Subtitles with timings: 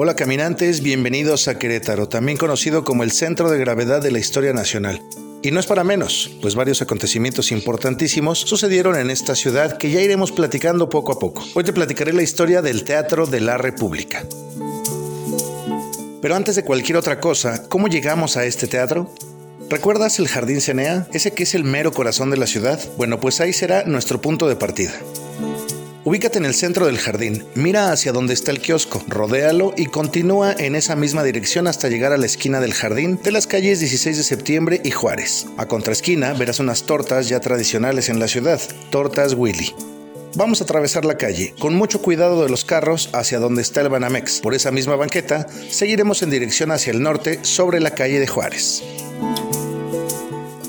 [0.00, 4.52] Hola caminantes, bienvenidos a Querétaro, también conocido como el centro de gravedad de la historia
[4.52, 5.02] nacional.
[5.42, 10.00] Y no es para menos, pues varios acontecimientos importantísimos sucedieron en esta ciudad que ya
[10.00, 11.44] iremos platicando poco a poco.
[11.52, 14.24] Hoy te platicaré la historia del Teatro de la República.
[16.22, 19.12] Pero antes de cualquier otra cosa, ¿cómo llegamos a este teatro?
[19.68, 21.08] ¿Recuerdas el Jardín Cenea?
[21.12, 22.80] Ese que es el mero corazón de la ciudad.
[22.98, 24.92] Bueno, pues ahí será nuestro punto de partida.
[26.08, 30.54] Ubícate en el centro del jardín, mira hacia donde está el kiosco, rodéalo y continúa
[30.54, 34.16] en esa misma dirección hasta llegar a la esquina del jardín de las calles 16
[34.16, 35.44] de septiembre y Juárez.
[35.58, 38.58] A contraesquina verás unas tortas ya tradicionales en la ciudad,
[38.88, 39.74] tortas Willy.
[40.34, 43.90] Vamos a atravesar la calle, con mucho cuidado de los carros hacia donde está el
[43.90, 44.40] Banamex.
[44.40, 48.82] Por esa misma banqueta, seguiremos en dirección hacia el norte sobre la calle de Juárez.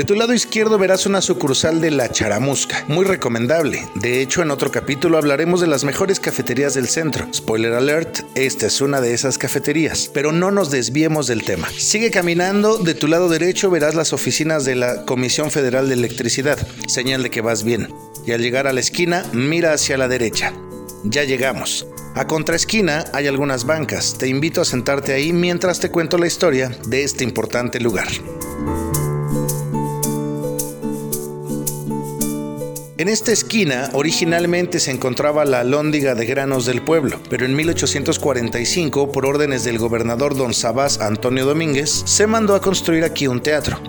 [0.00, 3.86] De tu lado izquierdo verás una sucursal de La Charamusca, muy recomendable.
[3.96, 7.28] De hecho, en otro capítulo hablaremos de las mejores cafeterías del centro.
[7.34, 11.68] Spoiler alert, esta es una de esas cafeterías, pero no nos desviemos del tema.
[11.76, 16.56] Sigue caminando, de tu lado derecho verás las oficinas de la Comisión Federal de Electricidad,
[16.86, 17.92] señal de que vas bien.
[18.26, 20.54] Y al llegar a la esquina, mira hacia la derecha.
[21.04, 21.86] Ya llegamos.
[22.14, 24.16] A contraesquina hay algunas bancas.
[24.16, 28.08] Te invito a sentarte ahí mientras te cuento la historia de este importante lugar.
[33.00, 39.10] En esta esquina originalmente se encontraba la alhóndiga de granos del pueblo, pero en 1845,
[39.10, 43.80] por órdenes del gobernador don Sabás Antonio Domínguez, se mandó a construir aquí un teatro.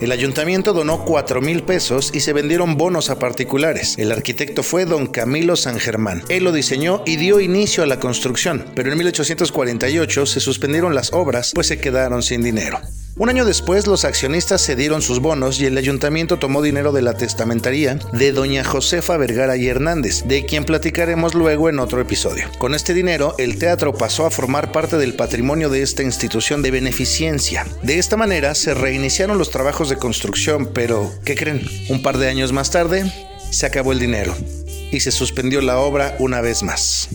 [0.00, 3.94] El ayuntamiento donó 4 mil pesos y se vendieron bonos a particulares.
[3.98, 6.24] El arquitecto fue don Camilo San Germán.
[6.28, 11.12] Él lo diseñó y dio inicio a la construcción, pero en 1848 se suspendieron las
[11.12, 12.80] obras pues se quedaron sin dinero.
[13.18, 17.14] Un año después, los accionistas cedieron sus bonos y el ayuntamiento tomó dinero de la
[17.14, 22.44] testamentaría de doña Josefa Vergara y Hernández, de quien platicaremos luego en otro episodio.
[22.58, 26.70] Con este dinero, el teatro pasó a formar parte del patrimonio de esta institución de
[26.70, 27.66] beneficencia.
[27.82, 31.66] De esta manera, se reiniciaron los trabajos de construcción, pero, ¿qué creen?
[31.88, 33.10] Un par de años más tarde,
[33.50, 34.36] se acabó el dinero
[34.92, 37.08] y se suspendió la obra una vez más.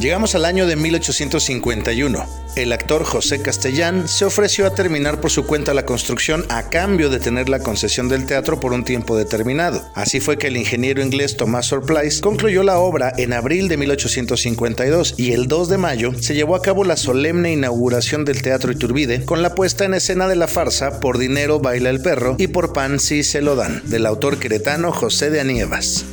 [0.00, 2.24] Llegamos al año de 1851.
[2.54, 7.10] El actor José Castellán se ofreció a terminar por su cuenta la construcción a cambio
[7.10, 9.90] de tener la concesión del teatro por un tiempo determinado.
[9.94, 15.14] Así fue que el ingeniero inglés Thomas Surprise concluyó la obra en abril de 1852
[15.16, 19.24] y el 2 de mayo se llevó a cabo la solemne inauguración del Teatro Iturbide
[19.24, 22.72] con la puesta en escena de la farsa Por dinero baila el perro y Por
[22.72, 26.04] pan sí se lo dan, del autor queretano José de Anievas.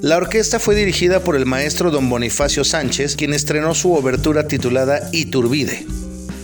[0.00, 5.10] La orquesta fue dirigida por el maestro don Bonifacio Sánchez, quien estrenó su obertura titulada
[5.12, 5.86] Iturbide.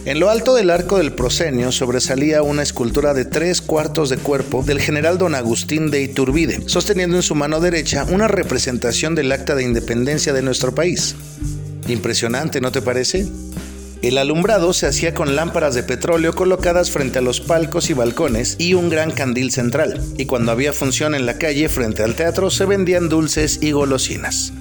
[0.06, 4.64] En lo alto del arco del proscenio sobresalía una escultura de tres cuartos de cuerpo
[4.64, 9.54] del general don Agustín de Iturbide, sosteniendo en su mano derecha una representación del acta
[9.54, 11.14] de independencia de nuestro país.
[11.86, 13.24] Impresionante, ¿no te parece?
[14.04, 18.56] El alumbrado se hacía con lámparas de petróleo colocadas frente a los palcos y balcones
[18.58, 22.50] y un gran candil central, y cuando había función en la calle frente al teatro
[22.50, 24.52] se vendían dulces y golosinas.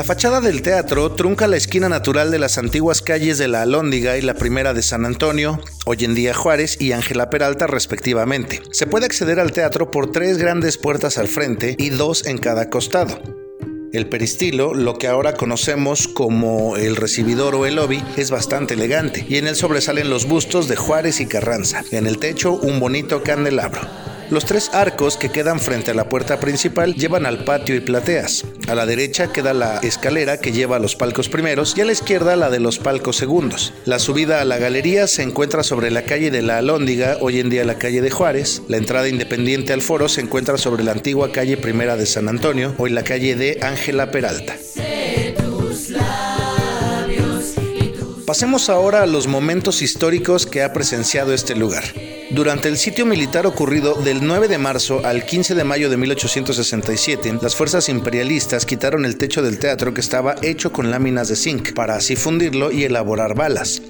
[0.00, 4.16] La fachada del teatro trunca la esquina natural de las antiguas calles de la Alhóndiga
[4.16, 8.62] y la primera de San Antonio, hoy en día Juárez y Ángela Peralta respectivamente.
[8.72, 12.70] Se puede acceder al teatro por tres grandes puertas al frente y dos en cada
[12.70, 13.20] costado.
[13.92, 19.26] El peristilo, lo que ahora conocemos como el recibidor o el lobby, es bastante elegante
[19.28, 21.84] y en él sobresalen los bustos de Juárez y Carranza.
[21.90, 23.82] En el techo un bonito candelabro.
[24.30, 28.44] Los tres arcos que quedan frente a la puerta principal llevan al patio y plateas.
[28.68, 31.90] A la derecha queda la escalera que lleva a los palcos primeros y a la
[31.90, 33.74] izquierda la de los palcos segundos.
[33.86, 37.50] La subida a la galería se encuentra sobre la calle de la Alhóndiga, hoy en
[37.50, 38.62] día la calle de Juárez.
[38.68, 42.72] La entrada independiente al foro se encuentra sobre la antigua calle primera de San Antonio,
[42.78, 44.56] hoy la calle de Ángela Peralta.
[48.30, 51.82] Pasemos ahora a los momentos históricos que ha presenciado este lugar.
[52.30, 57.40] Durante el sitio militar ocurrido del 9 de marzo al 15 de mayo de 1867,
[57.42, 61.74] las fuerzas imperialistas quitaron el techo del teatro que estaba hecho con láminas de zinc
[61.74, 63.82] para así fundirlo y elaborar balas.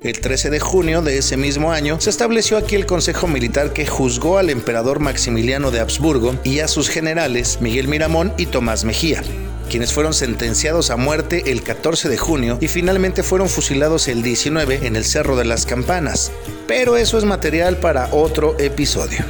[0.00, 3.84] El 13 de junio de ese mismo año se estableció aquí el Consejo Militar que
[3.84, 9.24] juzgó al emperador Maximiliano de Habsburgo y a sus generales Miguel Miramón y Tomás Mejía
[9.68, 14.86] quienes fueron sentenciados a muerte el 14 de junio y finalmente fueron fusilados el 19
[14.86, 16.32] en el Cerro de las Campanas.
[16.66, 19.24] Pero eso es material para otro episodio.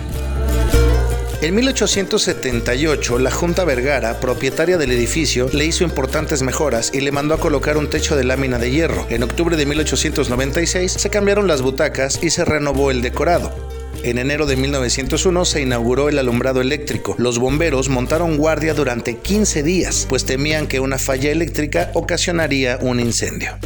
[1.40, 7.34] En 1878, la Junta Vergara, propietaria del edificio, le hizo importantes mejoras y le mandó
[7.34, 9.06] a colocar un techo de lámina de hierro.
[9.08, 13.77] En octubre de 1896 se cambiaron las butacas y se renovó el decorado.
[14.04, 17.14] En enero de 1901 se inauguró el alumbrado eléctrico.
[17.18, 23.00] Los bomberos montaron guardia durante 15 días, pues temían que una falla eléctrica ocasionaría un
[23.00, 23.58] incendio.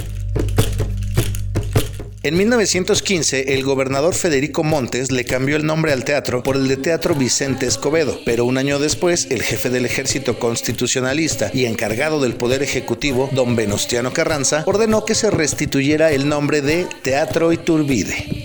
[2.25, 6.77] En 1915, el gobernador Federico Montes le cambió el nombre al teatro por el de
[6.77, 12.37] Teatro Vicente Escobedo, pero un año después, el jefe del ejército constitucionalista y encargado del
[12.37, 18.42] Poder Ejecutivo, don Venustiano Carranza, ordenó que se restituyera el nombre de Teatro Iturbide.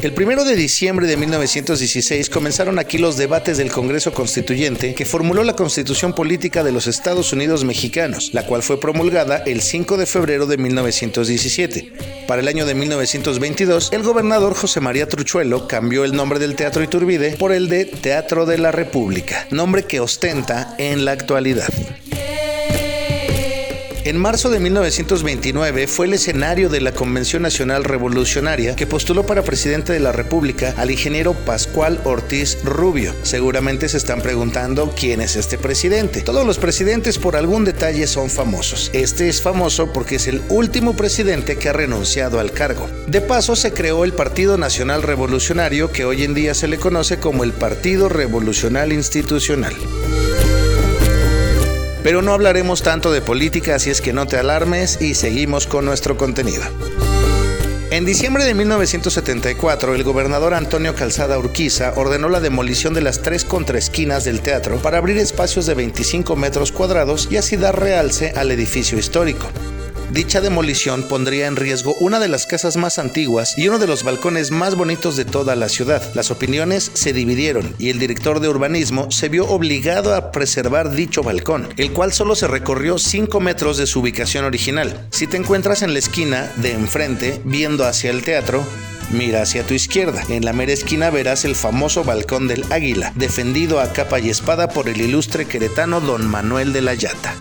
[0.00, 5.42] El primero de diciembre de 1916 comenzaron aquí los debates del Congreso Constituyente que formuló
[5.42, 10.06] la Constitución Política de los Estados Unidos Mexicanos, la cual fue promulgada el 5 de
[10.06, 11.92] febrero de 1917.
[12.28, 16.84] Para el año de 1922, el gobernador José María Truchuelo cambió el nombre del Teatro
[16.84, 21.66] Iturbide por el de Teatro de la República, nombre que ostenta en la actualidad.
[24.08, 29.42] En marzo de 1929 fue el escenario de la Convención Nacional Revolucionaria que postuló para
[29.42, 33.14] presidente de la República al ingeniero Pascual Ortiz Rubio.
[33.22, 36.22] Seguramente se están preguntando quién es este presidente.
[36.22, 38.90] Todos los presidentes por algún detalle son famosos.
[38.94, 42.88] Este es famoso porque es el último presidente que ha renunciado al cargo.
[43.08, 47.18] De paso se creó el Partido Nacional Revolucionario que hoy en día se le conoce
[47.18, 49.74] como el Partido Revolucional Institucional.
[52.08, 55.84] Pero no hablaremos tanto de política, así es que no te alarmes y seguimos con
[55.84, 56.64] nuestro contenido.
[57.90, 63.44] En diciembre de 1974, el gobernador Antonio Calzada Urquiza ordenó la demolición de las tres
[63.44, 68.52] contraesquinas del teatro para abrir espacios de 25 metros cuadrados y así dar realce al
[68.52, 69.46] edificio histórico.
[70.10, 74.04] Dicha demolición pondría en riesgo una de las casas más antiguas y uno de los
[74.04, 76.02] balcones más bonitos de toda la ciudad.
[76.14, 81.22] Las opiniones se dividieron y el director de urbanismo se vio obligado a preservar dicho
[81.22, 85.06] balcón, el cual solo se recorrió 5 metros de su ubicación original.
[85.10, 88.64] Si te encuentras en la esquina de enfrente, viendo hacia el teatro,
[89.10, 90.22] Mira hacia tu izquierda.
[90.28, 94.68] En la mera esquina verás el famoso balcón del Águila, defendido a capa y espada
[94.68, 97.34] por el ilustre queretano don Manuel de la Llata.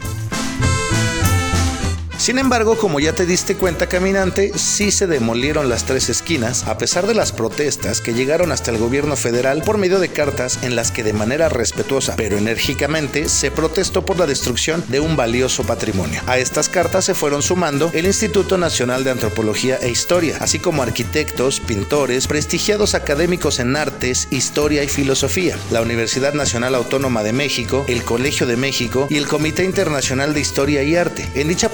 [2.27, 6.77] Sin embargo, como ya te diste cuenta caminante, sí se demolieron las tres esquinas, a
[6.77, 10.75] pesar de las protestas que llegaron hasta el gobierno federal por medio de cartas en
[10.75, 15.63] las que de manera respetuosa pero enérgicamente se protestó por la destrucción de un valioso
[15.63, 16.21] patrimonio.
[16.27, 20.83] A estas cartas se fueron sumando el Instituto Nacional de Antropología e Historia, así como
[20.83, 27.85] arquitectos, pintores, prestigiados académicos en artes, historia y filosofía, la Universidad Nacional Autónoma de México,
[27.87, 31.25] el Colegio de México y el Comité Internacional de Historia y Arte.
[31.33, 31.69] En dicha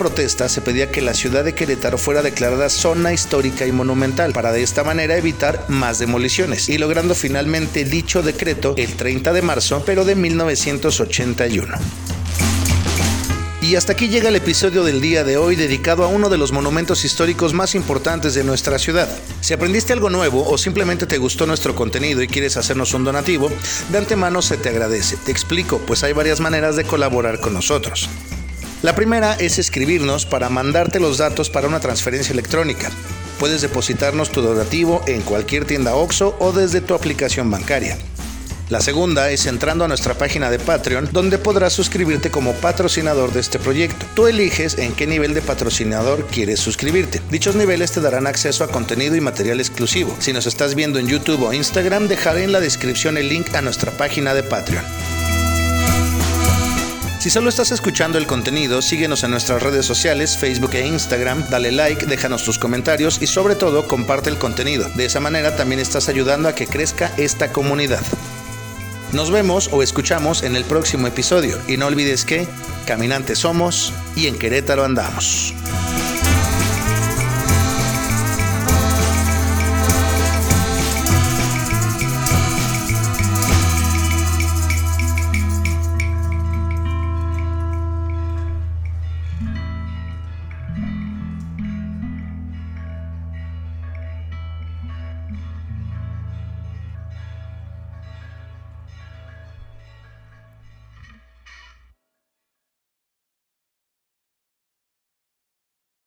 [0.49, 4.63] se pedía que la ciudad de Querétaro fuera declarada zona histórica y monumental para de
[4.63, 10.05] esta manera evitar más demoliciones y logrando finalmente dicho decreto el 30 de marzo pero
[10.05, 11.77] de 1981.
[13.63, 16.51] Y hasta aquí llega el episodio del día de hoy dedicado a uno de los
[16.51, 19.07] monumentos históricos más importantes de nuestra ciudad.
[19.39, 23.49] Si aprendiste algo nuevo o simplemente te gustó nuestro contenido y quieres hacernos un donativo,
[23.89, 25.15] de antemano se te agradece.
[25.15, 28.09] Te explico, pues hay varias maneras de colaborar con nosotros.
[28.83, 32.91] La primera es escribirnos para mandarte los datos para una transferencia electrónica.
[33.39, 37.97] Puedes depositarnos tu donativo en cualquier tienda OXO o desde tu aplicación bancaria.
[38.67, 43.39] La segunda es entrando a nuestra página de Patreon, donde podrás suscribirte como patrocinador de
[43.39, 44.05] este proyecto.
[44.15, 47.21] Tú eliges en qué nivel de patrocinador quieres suscribirte.
[47.31, 50.13] Dichos niveles te darán acceso a contenido y material exclusivo.
[50.19, 53.61] Si nos estás viendo en YouTube o Instagram, dejaré en la descripción el link a
[53.61, 54.83] nuestra página de Patreon.
[57.23, 61.71] Si solo estás escuchando el contenido, síguenos en nuestras redes sociales, Facebook e Instagram, dale
[61.71, 64.89] like, déjanos tus comentarios y sobre todo comparte el contenido.
[64.89, 68.01] De esa manera también estás ayudando a que crezca esta comunidad.
[69.13, 72.45] Nos vemos o escuchamos en el próximo episodio y no olvides que
[72.85, 75.53] caminantes somos y en Querétaro andamos.